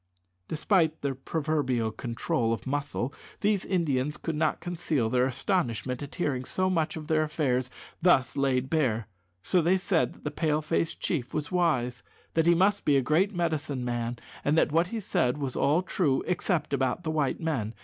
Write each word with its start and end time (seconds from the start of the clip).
Despite 0.47 1.03
their 1.03 1.13
proverbial 1.13 1.91
control 1.91 2.53
of 2.53 2.65
muscle, 2.65 3.13
these 3.41 3.63
Indians 3.63 4.17
could 4.17 4.33
not 4.35 4.59
conceal 4.59 5.11
their 5.11 5.27
astonishment 5.27 6.01
at 6.01 6.15
hearing 6.15 6.43
so 6.43 6.71
much 6.71 6.97
of 6.97 7.05
their 7.05 7.21
affairs 7.21 7.69
thus 8.01 8.35
laid 8.35 8.67
bare; 8.67 9.07
so 9.43 9.61
they 9.61 9.77
said 9.77 10.13
that 10.13 10.23
the 10.23 10.31
Pale 10.31 10.63
face 10.63 10.95
chief 10.95 11.35
was 11.35 11.51
wise, 11.51 12.01
that 12.33 12.47
he 12.47 12.55
must 12.55 12.83
be 12.83 12.97
a 12.97 13.01
great 13.03 13.35
medicine 13.35 13.85
man, 13.85 14.17
and 14.43 14.57
that 14.57 14.71
what 14.71 14.87
he 14.87 14.99
said 14.99 15.37
was 15.37 15.55
all 15.55 15.83
true 15.83 16.23
except 16.25 16.73
about 16.73 17.03
the 17.03 17.11
white 17.11 17.39
men. 17.39 17.75